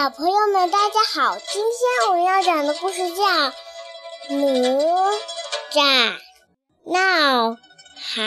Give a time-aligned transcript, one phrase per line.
[0.00, 1.36] 小朋友们，大家好！
[1.38, 3.24] 今天我们要讲的故事叫
[4.28, 5.10] 《哪
[5.72, 6.12] 吒
[6.84, 7.56] 闹
[7.96, 8.22] 海》。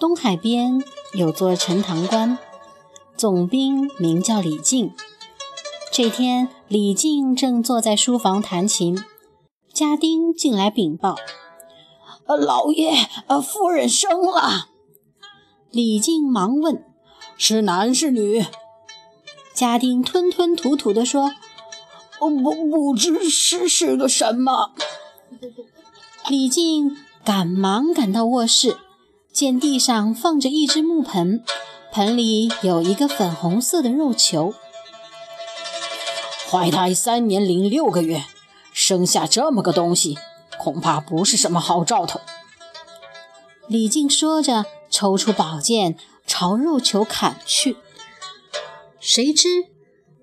[0.00, 0.82] 东海边
[1.12, 2.38] 有座陈塘关，
[3.16, 4.96] 总兵名叫李靖。
[5.96, 9.02] 这天，李靖正坐在书房弹琴，
[9.72, 11.16] 家丁进来禀报
[12.28, 12.92] ：“呃，老爷，
[13.28, 14.68] 呃，夫人生了。”
[15.72, 16.84] 李靖忙问
[17.38, 18.44] ：“是男是女？”
[19.56, 21.32] 家丁吞吞吐吐地说
[22.20, 24.72] ：“不不知是是个什么。”
[26.28, 28.76] 李靖赶忙赶到卧室。
[29.32, 31.42] 见地上放着一只木盆，
[31.90, 34.52] 盆里有一个粉红色的肉球。
[36.48, 38.24] 怀胎三年零六个月，
[38.72, 40.16] 生下这么个东西，
[40.58, 42.20] 恐怕不是什么好兆头。
[43.66, 47.76] 李靖说着，抽出宝剑朝肉球砍去。
[49.00, 49.66] 谁知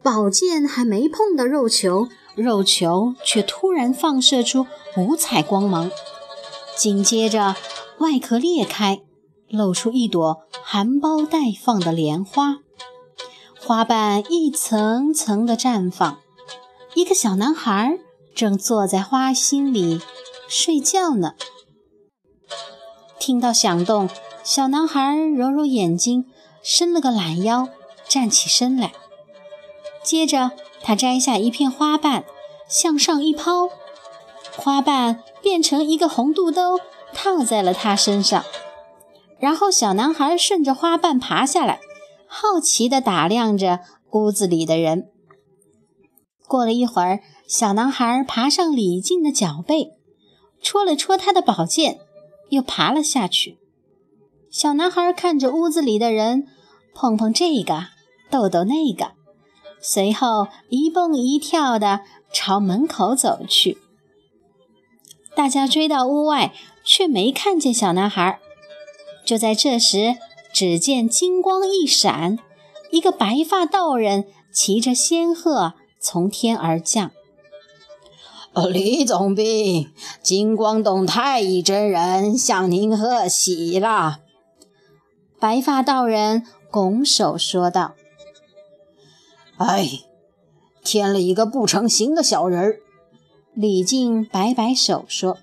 [0.02, 5.92] 宝剑还没碰到肉球，肉球却突然放射出五彩光芒，
[6.78, 7.56] 紧接着。
[8.00, 9.02] 外壳裂开，
[9.48, 12.58] 露出一朵含苞待放的莲花，
[13.66, 16.20] 花瓣一层层的绽放。
[16.96, 17.98] 一个小男孩
[18.36, 20.02] 正坐在花心里
[20.50, 21.36] 睡觉呢。
[23.20, 24.10] 听到响动，
[24.44, 26.26] 小男孩揉揉眼睛，
[26.62, 27.70] 伸了个懒腰，
[28.08, 28.92] 站起身来。
[30.04, 32.26] 接着，他摘下一片花瓣，
[32.68, 33.70] 向上一抛，
[34.58, 36.82] 花瓣变成一个红肚兜。
[37.16, 38.44] 套在了他身上，
[39.40, 41.80] 然后小男孩顺着花瓣爬下来，
[42.34, 43.82] 好奇地打量着
[44.12, 45.12] 屋子里的人。
[46.48, 49.92] 过了一会儿，小男孩爬上李靖的脚背，
[50.62, 52.00] 戳了戳他的宝剑，
[52.50, 53.60] 又爬了下去。
[54.50, 56.48] 小男孩看着屋子里的人，
[56.96, 57.88] 碰碰这个，
[58.32, 59.12] 逗逗那个，
[59.80, 62.02] 随后一蹦一跳地
[62.34, 63.78] 朝门口走去。
[65.36, 66.54] 大家追到屋外。
[66.86, 68.42] 却没看见小男孩。
[69.26, 70.18] 就在这时，
[70.54, 72.38] 只见金光一闪，
[72.92, 77.12] 一个白发道人骑着仙鹤从天而降。
[78.72, 79.92] 李总兵，
[80.22, 84.20] 金光洞太乙真人向您贺喜了。
[85.40, 87.96] 白发道人拱手说道
[89.58, 89.90] ：“哎，
[90.84, 92.80] 添了一个不成形的小人儿。”
[93.56, 95.40] 李靖摆摆手说。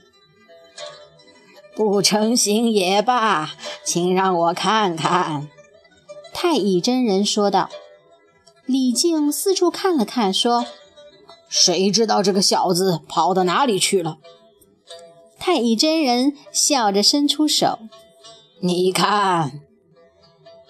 [1.88, 3.52] 不成形也罢，
[3.86, 5.48] 请让我看看。”
[6.34, 7.70] 太乙真人说道。
[8.66, 10.66] 李靖四处看了看，说
[11.48, 14.18] ：“谁知道这个小子跑到哪里去了？”
[15.40, 17.78] 太乙真人笑着伸出手
[18.60, 19.62] ：“你看。”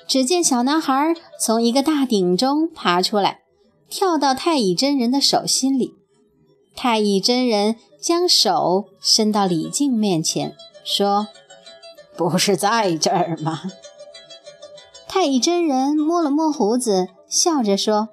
[0.06, 0.94] 只见小男孩
[1.40, 3.40] 从一个大鼎中爬出来，
[3.90, 5.94] 跳到太乙真人的手心里。
[6.76, 10.56] 太乙真人将手伸到李靖面前。
[10.92, 11.28] 说
[12.18, 13.62] ：“不是在这儿吗？”
[15.06, 18.08] 太乙真人摸了摸胡子，笑着说：“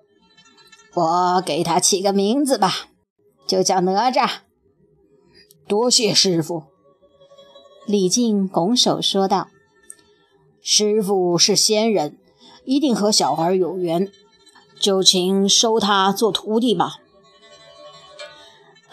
[0.93, 2.89] 我给他起个名字吧，
[3.47, 4.41] 就叫哪吒。”
[5.67, 6.65] 多谢师傅。
[7.87, 9.47] 李靖拱手说道
[10.61, 12.19] ：“师傅是仙人，
[12.63, 14.11] 一定和小孩有缘，
[14.79, 16.97] 就请收他做徒弟吧。”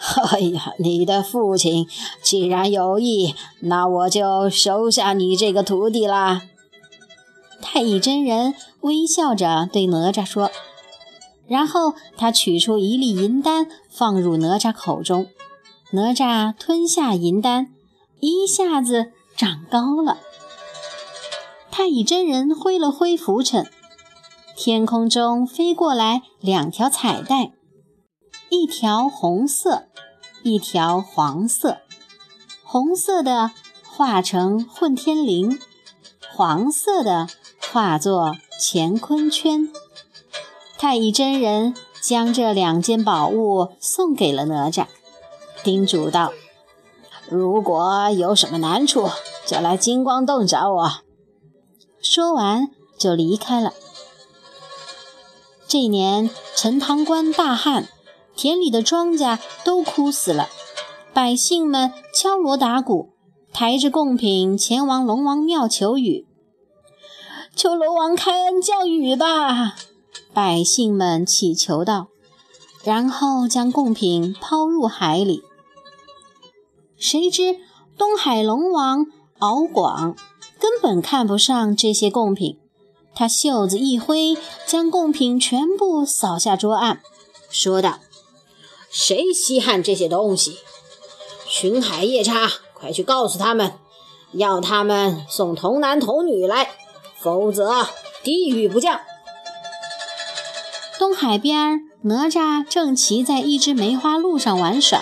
[0.31, 1.87] 哎呀，你的父亲
[2.21, 6.43] 既然有意，那我就收下你这个徒弟啦。
[7.61, 10.51] 太乙真人微笑着对哪吒说，
[11.47, 15.27] 然后他取出一粒银丹放入哪吒口中，
[15.91, 17.73] 哪吒吞下银丹，
[18.19, 20.19] 一下子长高了。
[21.71, 23.65] 太乙真人挥了挥拂尘，
[24.55, 27.53] 天空中飞过来两条彩带。
[28.49, 29.87] 一条红色，
[30.45, 31.79] 一条黄色。
[32.63, 33.49] 红色的
[33.83, 35.59] 化成混天绫，
[36.31, 37.27] 黄色的
[37.59, 39.73] 化作乾坤圈。
[40.77, 44.85] 太乙真人将这两件宝物送给了哪吒，
[45.63, 46.31] 叮嘱道
[47.27, 49.09] ：“如果有什么难处，
[49.47, 50.91] 就来金光洞找我。”
[51.99, 52.69] 说完
[52.99, 53.73] 就离开了。
[55.67, 57.89] 这年陈塘关大旱。
[58.35, 60.49] 田里的庄稼都枯死了，
[61.13, 63.09] 百姓们敲锣打鼓，
[63.53, 66.27] 抬着贡品前往龙王庙求雨。
[67.55, 69.75] 求龙王开恩降雨吧！
[70.33, 72.07] 百姓们祈求道，
[72.83, 75.41] 然后将贡品抛入海里。
[76.97, 77.55] 谁知
[77.97, 79.05] 东海龙王
[79.39, 80.15] 敖广
[80.59, 82.59] 根本看不上这些贡品，
[83.13, 87.01] 他袖子一挥，将贡品全部扫下桌案，
[87.49, 87.99] 说道
[88.97, 90.59] ：“谁稀罕这些东西？
[91.49, 93.73] 巡海夜叉，快去告诉他们，
[94.31, 96.69] 要他们送童男童女来，
[97.19, 97.89] 否则
[98.23, 99.01] 地狱不降。”
[100.97, 105.01] 东海边，哪吒正骑在一只梅花鹿上玩耍。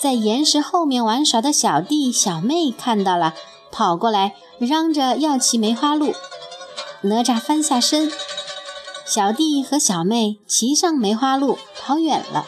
[0.00, 3.34] 在岩石后面玩耍的小弟小妹看到了，
[3.72, 6.14] 跑过来嚷着要骑梅花鹿。
[7.00, 8.12] 哪吒翻下身，
[9.04, 12.46] 小弟和小妹骑上梅花鹿跑远了。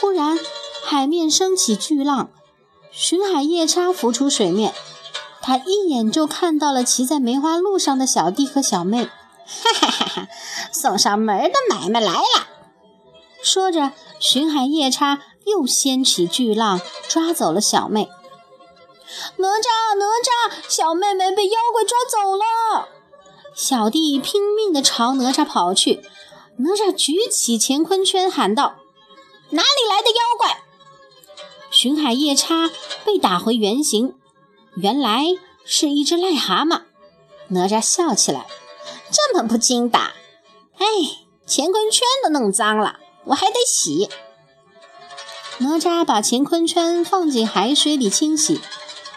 [0.00, 0.38] 忽然，
[0.84, 2.30] 海面升起巨浪，
[2.90, 4.72] 巡海夜叉浮出水面，
[5.40, 9.08] 他一眼就看到了骑在梅花鹿上的小弟和小妹。
[9.48, 10.28] 哈哈哈哈！
[10.70, 12.48] 送上门的买卖来了。
[13.42, 18.10] 说着，巡海夜叉又掀起巨浪，抓走了小妹。
[19.36, 22.88] 哪吒，哪吒，小妹妹被妖怪抓走了！
[23.54, 26.02] 小弟拼命地朝哪吒跑去。
[26.58, 28.76] 哪吒举起乾坤圈，喊道
[29.50, 30.62] ：“哪里来的妖怪？”
[31.70, 32.70] 巡海夜叉
[33.04, 34.14] 被打回原形，
[34.76, 35.24] 原来
[35.64, 36.82] 是一只癞蛤蟆。
[37.48, 38.46] 哪吒笑起来。
[39.10, 40.12] 这么不经打，
[40.76, 40.86] 哎，
[41.46, 44.10] 乾坤圈都弄脏了，我还得洗。
[45.58, 48.60] 哪吒把乾坤圈放进海水里清洗，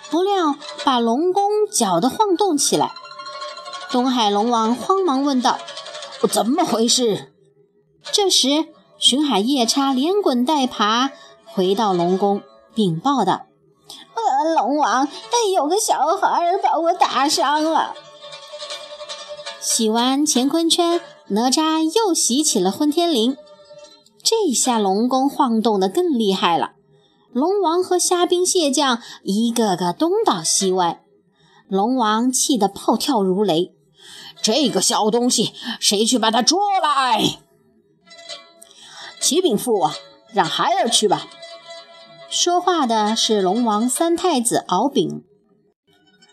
[0.10, 0.56] 不料
[0.86, 2.94] 把龙宫搅得晃动起来。
[3.92, 5.60] 东海龙王慌忙问道
[6.32, 7.34] ：“怎么回事？”
[8.14, 8.68] 这时，
[9.02, 11.12] 巡海夜叉连滚带爬
[11.44, 12.44] 回到龙宫，
[12.76, 13.48] 禀报道
[14.14, 15.08] ：“呃，龙王，
[15.56, 17.96] 有个小孩把我打伤了。”
[19.60, 23.36] 洗完乾坤圈，哪吒又洗起了混天绫。
[24.22, 26.74] 这下龙宫晃动得更厉害了，
[27.34, 31.02] 龙王和虾兵蟹将一个个东倒西歪。
[31.68, 33.74] 龙王气得暴跳如雷
[34.44, 37.40] ：“这个小东西，谁去把他捉来？”
[39.22, 39.94] 启禀父王，
[40.34, 41.28] 让孩儿去吧。
[42.30, 45.24] 说话的是龙王三太子敖丙。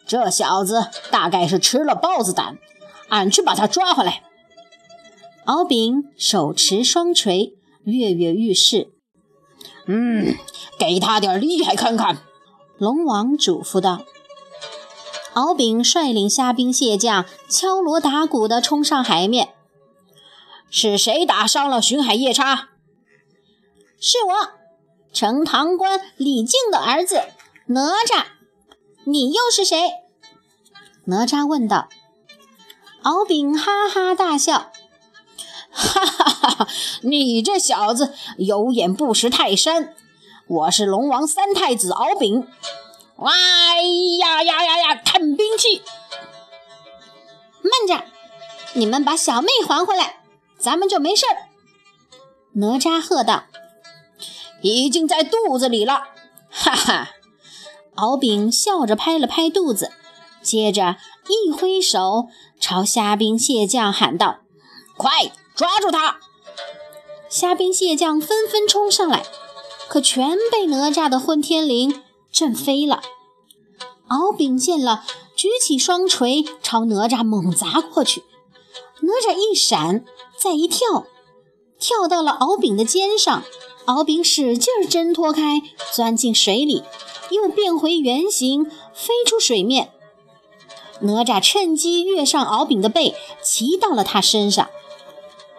[0.06, 2.58] 这小子大概是吃了豹子胆。
[3.10, 4.22] 俺去把他抓回来。
[5.46, 7.54] 敖丙手持双锤，
[7.84, 8.90] 跃跃欲试。
[9.86, 10.34] 嗯，
[10.78, 12.18] 给他点厉害看看。
[12.78, 14.02] 龙王嘱咐道。
[15.32, 19.54] 敖丙率领虾兵蟹将，敲锣打鼓地冲上海面。
[20.70, 22.68] 是谁打伤了巡海夜叉？
[24.00, 24.50] 是我，
[25.12, 27.20] 陈塘关李靖的儿子
[27.66, 28.26] 哪吒。
[29.04, 29.90] 你又是谁？
[31.06, 31.88] 哪吒问道。
[33.02, 34.70] 敖丙哈哈大笑，
[35.70, 36.68] 哈哈哈！
[37.02, 39.94] 你这小子有眼不识泰山，
[40.46, 42.46] 我是龙王三太子敖丙。
[43.16, 43.82] 哎
[44.20, 45.02] 呀呀呀呀！
[45.04, 45.82] 看兵器！
[47.62, 48.04] 慢着，
[48.74, 50.20] 你们把小妹还回来，
[50.58, 51.48] 咱们就没事儿。
[52.52, 53.44] 哪吒喝道
[54.62, 56.04] ：“已经在肚子里了。”
[56.50, 57.10] 哈哈！
[57.96, 59.92] 敖丙笑着拍了拍肚子，
[60.42, 60.96] 接着
[61.28, 62.28] 一挥手。
[62.60, 64.38] 朝虾兵蟹将喊道
[64.96, 66.18] ：“快抓住他！”
[67.30, 69.24] 虾兵蟹将纷纷冲上来，
[69.88, 72.00] 可全被哪吒的混天绫
[72.32, 73.02] 震飞了。
[74.08, 75.04] 敖丙见了，
[75.36, 78.24] 举起双锤朝哪吒猛砸过去。
[79.00, 80.04] 哪吒一闪，
[80.36, 81.04] 再一跳，
[81.78, 83.44] 跳到了敖丙的肩上。
[83.88, 85.62] 敖丙使劲挣脱开，
[85.94, 86.82] 钻进水里，
[87.30, 89.90] 又变回原形，飞出水面。
[91.00, 94.68] 哪吒趁机跃上敖丙的背，骑到了他身上。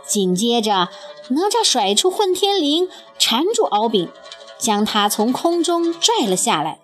[0.08, 0.90] 紧接着，
[1.30, 4.08] 哪吒甩出混天绫，缠住敖丙，
[4.60, 6.82] 将他从空中拽了下来。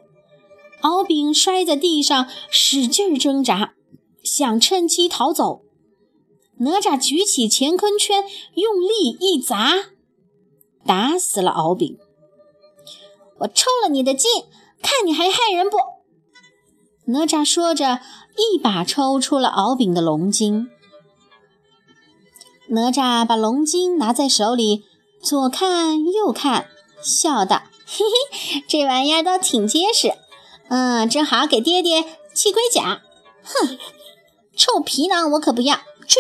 [0.81, 3.75] 敖丙摔在地上，使劲挣扎，
[4.23, 5.61] 想趁机逃走。
[6.61, 8.23] 哪吒举起乾坤圈，
[8.55, 9.89] 用力一砸，
[10.86, 11.98] 打死了敖丙。
[13.39, 14.30] 我抽了你的筋，
[14.82, 15.77] 看你还害人不？
[17.08, 18.00] 哪吒说着。
[18.38, 20.70] 一把抽出了敖丙的龙筋，
[22.68, 24.84] 哪吒把龙筋拿在手里，
[25.24, 26.68] 左看右看，
[27.01, 30.15] 笑道：“嘿嘿，这玩意儿倒挺结实，
[30.68, 33.01] 嗯，正好给爹爹砌盔甲。”
[33.42, 33.80] 哼，
[34.58, 36.20] 臭皮囊我可不要，去！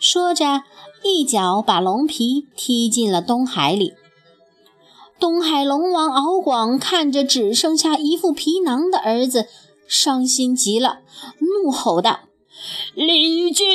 [0.00, 0.62] 说着，
[1.02, 3.94] 一脚把龙皮踢进了东海里。
[5.18, 9.46] 东海龙王敖广看着只剩下一副皮囊的儿子。
[9.86, 11.00] 伤心极了，
[11.40, 12.20] 怒吼道
[12.94, 13.66] ：“李靖，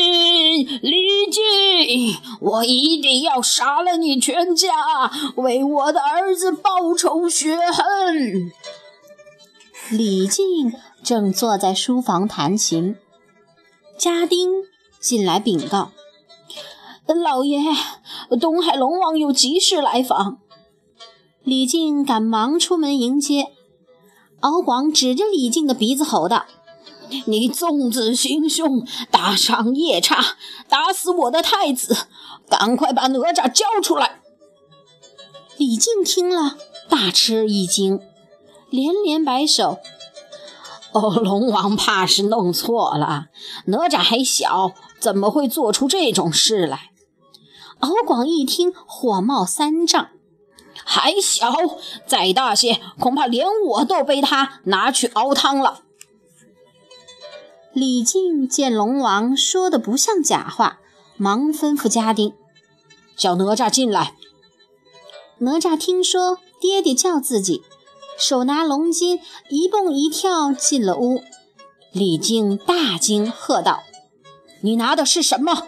[0.82, 8.50] 李靖，我一定要杀了你全家，为我的儿子报仇雪恨。
[9.91, 10.72] 李靖
[11.03, 12.96] 正坐在书房弹琴，
[13.98, 14.50] 家丁
[15.01, 15.91] 进来禀告
[17.14, 17.60] ：“老爷，
[18.40, 20.40] 东海龙王有急事来访。”
[21.44, 23.52] 李靖赶忙出门迎接。
[24.40, 26.46] 敖广指着李靖的鼻子吼道
[27.26, 32.08] ：“你纵子行凶，打伤夜叉，打死我的太子，
[32.50, 34.22] 赶快把哪吒交出来！”
[35.58, 36.58] 李靖听了，
[36.90, 38.00] 大吃一惊，
[38.70, 39.78] 连连摆手
[40.94, 43.28] ：“哦，龙王怕是弄错了，
[43.68, 46.92] 哪吒还小，怎么会做出这种事来？”
[47.79, 50.10] 敖广一听，火冒三丈。
[50.84, 51.53] 还小，
[52.05, 55.82] 再大些，恐怕连我都被他拿去熬汤了。
[57.74, 60.79] 李靖见龙王说的不像假话，
[61.17, 62.34] 忙吩咐家丁
[63.17, 64.15] 叫哪吒进来。
[65.39, 67.63] 哪吒听说爹爹叫自己，
[68.17, 71.22] 手拿龙筋，一蹦一跳进了屋。
[71.91, 73.84] 李靖大惊，喝道
[74.62, 75.67] ：“你拿的是什么？”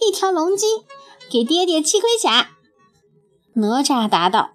[0.00, 0.68] 一条龙筋，
[1.30, 2.50] 给爹爹砌盔甲。
[3.54, 4.50] 哪吒答道：“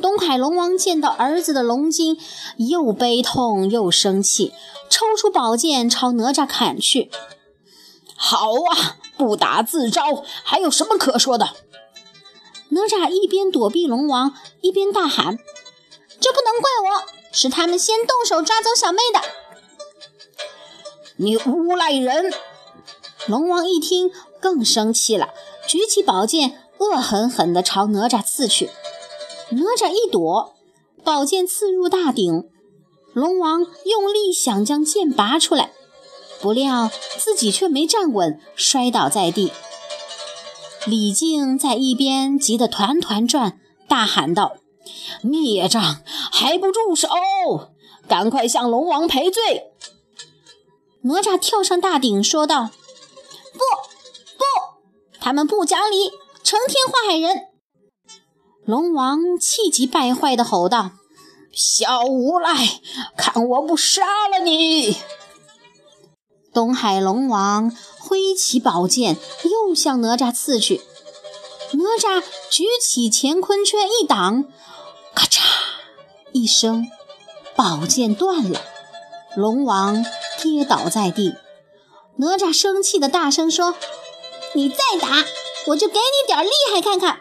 [0.00, 2.18] 东海龙王见到儿子的龙筋，
[2.56, 4.54] 又悲痛又生气，
[4.88, 7.10] 抽出宝剑朝哪吒砍去。
[8.16, 11.50] 好啊，不打自招，还有什么可说的？”
[12.70, 15.38] 哪吒一边躲避龙王，一边大喊
[16.20, 19.20] ：“这不能怪我，是他们先动手抓走小妹的！”
[21.16, 22.32] 你无赖人！
[23.28, 25.28] 龙王一听更生气了，
[25.68, 26.64] 举起宝剑。
[26.78, 28.70] 恶狠狠地朝哪吒刺去，
[29.50, 30.54] 哪吒一躲，
[31.02, 32.48] 宝剑刺入大鼎。
[33.12, 35.72] 龙王用力想将剑拔出来，
[36.40, 39.52] 不料自己却没站稳，摔倒在地。
[40.86, 43.58] 李靖在一边急得团团转，
[43.88, 44.58] 大喊道
[45.28, 45.96] ：“孽障，
[46.30, 47.08] 还不住手！
[48.06, 49.72] 赶快向龙王赔罪！”
[51.02, 52.70] 哪吒跳上大顶，说道
[53.58, 53.64] ：“不，
[54.38, 56.12] 不，他们不讲理！”
[56.44, 57.48] 成天祸害人！
[58.64, 60.92] 龙王气急败坏地吼道
[61.52, 62.54] ：“小无赖，
[63.18, 64.96] 看我不杀了你！”
[66.54, 70.80] 东海龙王挥起宝剑，又向哪吒刺去。
[71.72, 74.44] 哪吒举起乾坤圈一挡，
[75.14, 75.42] 咔嚓
[76.32, 76.86] 一声，
[77.54, 78.62] 宝剑断了，
[79.36, 80.02] 龙王
[80.42, 81.34] 跌倒在地。
[82.18, 83.74] 哪吒生气地大声说
[84.54, 85.24] ：“你再打！”
[85.68, 87.20] 我就给你点厉害看看！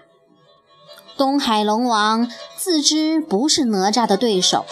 [1.17, 4.65] 东海龙王自知不是哪吒的对手，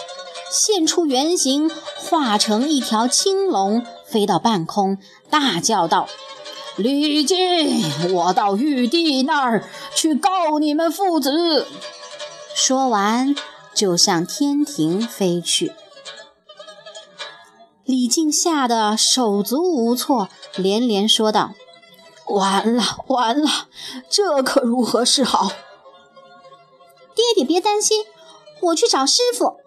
[0.50, 4.96] 现出原形，化成一条青龙，飞到半空，
[5.28, 6.08] 大叫道
[6.76, 11.66] ：“李靖，我到玉帝那儿去告你们父子！”
[12.54, 13.34] 说完，
[13.74, 15.72] 就向天庭飞去。
[17.86, 21.52] 李靖吓得手足无措，连连说道。
[22.26, 23.48] 完了完了，
[24.10, 25.48] 这可如何是好？
[27.14, 28.04] 爹爹别担心，
[28.60, 29.58] 我去找师傅。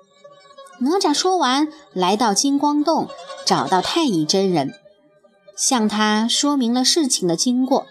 [0.82, 3.08] 哪吒说完，来到金光洞，
[3.46, 4.74] 找到太乙真人，
[5.56, 7.86] 向他说明了事情的经过。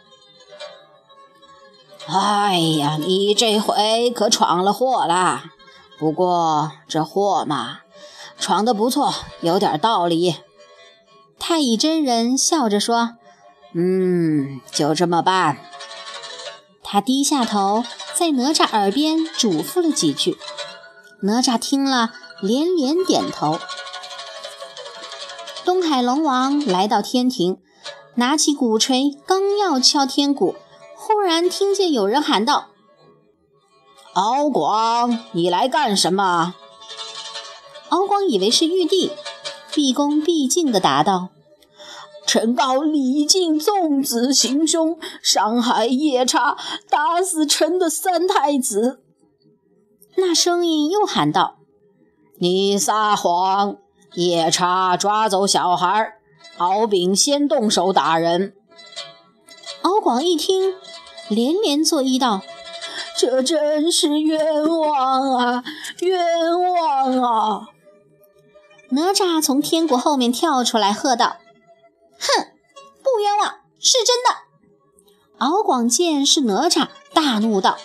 [2.07, 5.53] 哎呀，你这回可闯了祸啦！
[5.99, 7.81] 不过这祸嘛，
[8.39, 10.37] 闯得不错，有点道理。
[11.39, 13.17] 太乙真人笑着说。
[13.75, 15.59] 嗯，就这么办。
[16.83, 20.39] 他低下头，在哪吒耳边嘱咐了几句。
[21.23, 23.59] 哪吒听了，连连点头。
[25.65, 27.59] 东海龙王来到天庭，
[28.15, 30.57] 拿起鼓槌，刚要敲天鼓，
[30.97, 32.69] 忽然听见有人喊道
[34.15, 36.55] ：“敖广，你来干什么？”
[37.89, 39.11] 敖广以为是玉帝，
[39.75, 41.31] 毕恭毕敬地答道。
[42.27, 46.59] 臣告李靖纵子行凶，伤害夜叉，
[46.91, 49.01] 打死臣的三太子。
[50.17, 51.57] 那声音又喊道
[52.39, 53.79] ：“你撒谎！
[54.15, 56.15] 夜叉抓走小孩，
[56.59, 58.55] 敖丙先动手打人。”
[59.81, 60.75] 敖广一听，
[61.29, 62.43] 连连作揖道
[63.17, 65.65] ：“这真是冤枉啊，
[66.01, 67.69] 冤枉啊！”
[68.91, 71.37] 哪吒从天国后面跳出来，喝道。
[72.19, 72.47] 哼，
[73.03, 74.49] 不冤枉，是真的。
[75.39, 77.79] 敖广见是哪吒，大怒道：“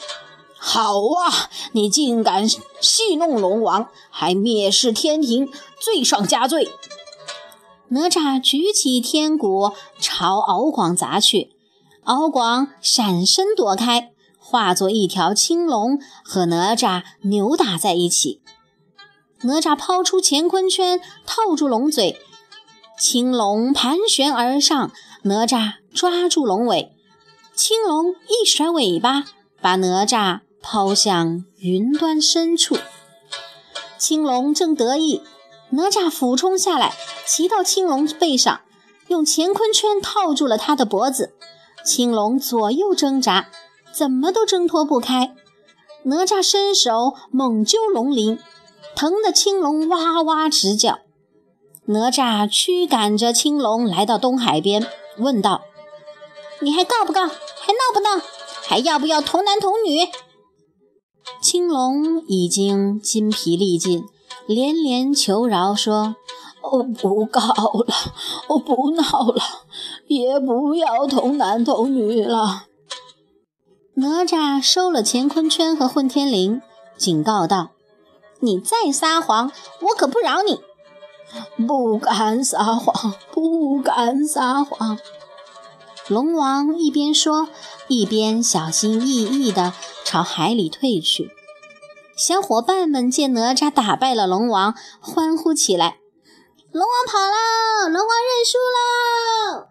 [0.57, 6.71] 好啊，你竟敢戏弄龙王，还蔑视天庭，罪上加罪！”
[7.89, 11.51] 哪吒举起天鼓朝敖广砸去，
[12.05, 18.41] 敖广闪身躲开，化作一条青龙和哪吒扭打在一起。
[19.43, 22.19] 哪吒抛出乾坤圈套住龙嘴，
[22.99, 24.91] 青龙盘旋而上，
[25.23, 26.95] 哪吒抓住龙尾，
[27.55, 29.25] 青龙一甩尾巴，
[29.61, 32.77] 把哪吒抛向云端深处。
[33.97, 35.21] 青龙正得意。
[35.71, 36.93] 哪吒俯冲下来，
[37.25, 38.61] 骑到青龙背上，
[39.07, 41.33] 用乾坤圈套住了他的脖子。
[41.83, 43.49] 青龙左右挣扎，
[43.91, 45.33] 怎么都挣脱不开。
[46.03, 48.37] 哪吒伸手猛揪龙鳞，
[48.95, 50.99] 疼得青龙哇哇直叫。
[51.85, 54.85] 哪吒驱赶着青龙来到东海边，
[55.17, 55.63] 问道
[56.61, 57.21] ：“你还告不告？
[57.21, 58.23] 还闹不闹？
[58.65, 60.07] 还要不要童男童女？”
[61.41, 64.05] 青龙已经筋疲力尽。
[64.45, 66.17] 连连求饶说
[66.73, 67.93] ：“我不告了，
[68.49, 69.41] 我不闹了，
[70.07, 72.65] 也不要童男童女了。”
[73.95, 76.61] 哪吒收了乾坤圈和混天绫，
[76.97, 77.69] 警告道
[78.43, 80.61] ：“你再撒谎，我可不饶你！”
[81.65, 84.99] 不敢撒谎，不敢撒谎。
[86.09, 87.47] 龙王一边说，
[87.87, 89.73] 一边小心翼翼地
[90.03, 91.31] 朝海里退去。
[92.17, 95.99] 小伙伴们见哪吒打败了龙王，欢呼起来
[96.71, 99.67] ：“龙王跑了，龙王认输喽！”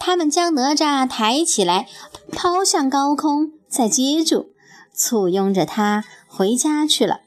[0.00, 1.86] 他们将哪吒抬起来，
[2.32, 4.54] 抛向高空，再接住，
[4.96, 7.20] 簇拥着他回家去了。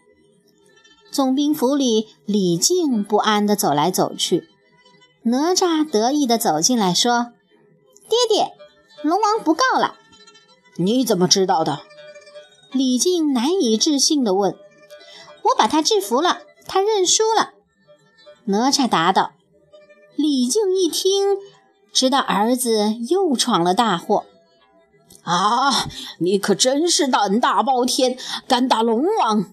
[1.17, 4.47] 总兵府里，李靖不安地走来走去。
[5.23, 7.31] 哪吒得意地走进来，说
[8.07, 8.53] ：“爹爹，
[9.01, 9.95] 龙王不告了。”
[10.77, 11.79] 你怎么知道的？
[12.71, 14.55] 李靖难以置信地问
[15.41, 17.53] ：“我把他制服了，他认输了。”
[18.45, 19.31] 哪吒答道。
[20.15, 21.37] 李靖一听，
[21.91, 24.27] 知道儿子又闯了大祸。
[25.23, 25.89] 啊，
[26.19, 28.15] 你可真是胆大包天，
[28.47, 29.47] 敢打龙王！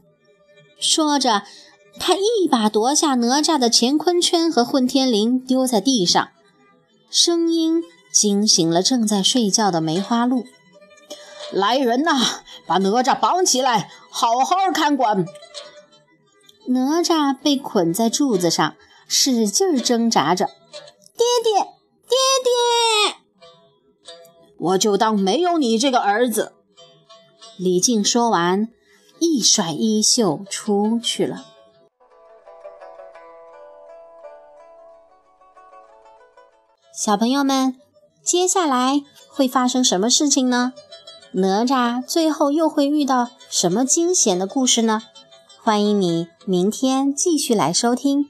[0.81, 1.45] 说着，
[1.99, 6.29] 他一把夺下哪吒的乾坤圈和混天绫，丢在地上，
[7.09, 10.45] 声音惊醒了正在睡觉的梅花鹿。
[11.53, 15.25] 来人呐，把哪吒绑起来，好好看管。
[16.67, 18.75] 哪吒被捆在柱子上，
[19.07, 20.47] 使劲挣扎着。
[20.47, 21.53] 爹爹，
[22.09, 24.13] 爹爹！
[24.59, 26.55] 我就当没有你这个儿子。
[27.57, 28.69] 李靖说完，
[29.21, 31.45] 一甩衣袖出去了。
[36.97, 37.75] 小朋友们，
[38.23, 40.73] 接下来会发生什么事情呢？
[41.33, 45.03] 哪吒最后又会遇到什么惊险的故事呢？
[45.61, 48.29] 欢迎你明天继续来收听。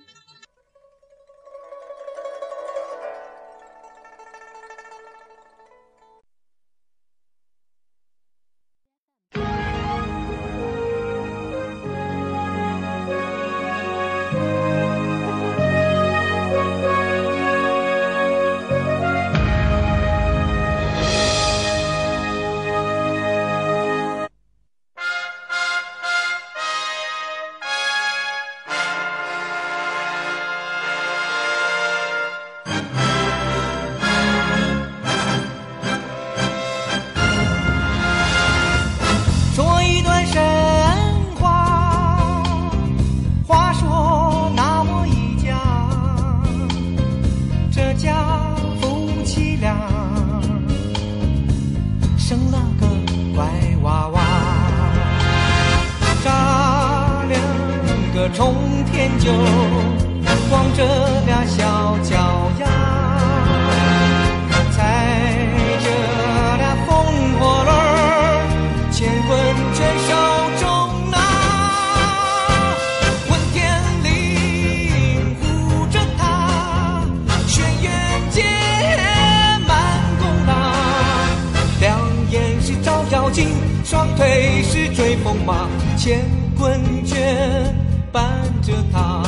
[83.84, 85.66] 双腿是追风马，
[85.98, 86.20] 乾
[86.56, 87.74] 坤圈
[88.12, 88.22] 伴
[88.62, 89.24] 着他，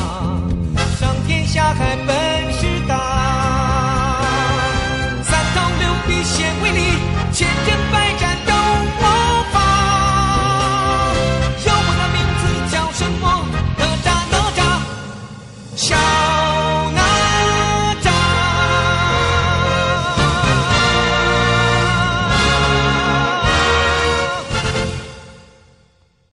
[0.97, 2.15] 上天下海本
[2.53, 4.21] 事大，
[5.23, 6.81] 三头六臂显威力，
[7.33, 8.26] 千军百战。